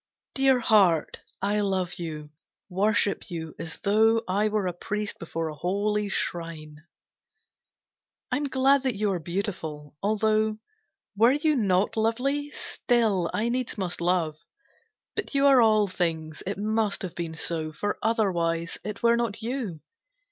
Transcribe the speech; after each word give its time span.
Dear 0.33 0.57
Heart, 0.59 1.21
I 1.43 1.59
love 1.59 1.99
you, 1.99 2.31
worship 2.69 3.29
you 3.29 3.53
as 3.59 3.77
though 3.83 4.23
I 4.27 4.47
were 4.47 4.65
a 4.65 4.73
priest 4.73 5.19
before 5.19 5.49
a 5.49 5.53
holy 5.53 6.09
shrine. 6.09 6.77
I'm 8.31 8.45
glad 8.45 8.81
that 8.81 8.95
you 8.95 9.11
are 9.11 9.19
beautiful, 9.19 9.95
although 10.01 10.57
Were 11.15 11.33
you 11.33 11.55
not 11.55 11.95
lovely 11.95 12.49
still 12.49 13.29
I 13.31 13.49
needs 13.49 13.77
must 13.77 14.01
love; 14.01 14.39
But 15.15 15.35
you 15.35 15.45
are 15.45 15.61
all 15.61 15.85
things, 15.87 16.41
it 16.47 16.57
must 16.57 17.03
have 17.03 17.13
been 17.13 17.35
so 17.35 17.71
For 17.71 17.99
otherwise 18.01 18.79
it 18.83 19.03
were 19.03 19.15
not 19.15 19.43
you. 19.43 19.81